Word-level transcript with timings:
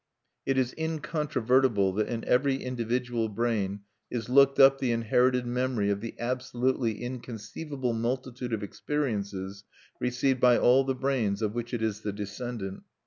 It 0.47 0.57
is 0.57 0.73
incontrovertible 0.79 1.93
that 1.93 2.07
in 2.07 2.23
every 2.25 2.55
individual 2.55 3.29
brain 3.29 3.81
is 4.09 4.29
looked 4.29 4.59
up 4.59 4.79
the 4.79 4.91
inherited 4.91 5.45
memory 5.45 5.91
of 5.91 6.01
the 6.01 6.15
absolutely 6.17 7.03
inconceivable 7.03 7.93
multitude 7.93 8.51
of 8.51 8.63
experiences 8.63 9.63
received 9.99 10.39
by 10.39 10.57
all 10.57 10.83
the 10.83 10.95
brains 10.95 11.43
of 11.43 11.53
which 11.53 11.71
it 11.71 11.83
is 11.83 12.01
the 12.01 12.13
descendant. 12.13 12.81